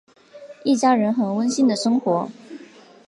[0.63, 2.27] 一家人很温馨的生活。